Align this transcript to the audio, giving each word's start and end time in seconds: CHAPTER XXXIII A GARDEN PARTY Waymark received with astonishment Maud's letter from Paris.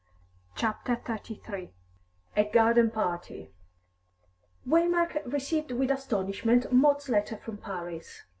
CHAPTER 0.55 0.93
XXXIII 1.05 1.69
A 2.35 2.45
GARDEN 2.49 2.89
PARTY 2.89 3.51
Waymark 4.67 5.31
received 5.31 5.69
with 5.71 5.91
astonishment 5.91 6.71
Maud's 6.71 7.07
letter 7.07 7.37
from 7.37 7.57
Paris. 7.57 8.23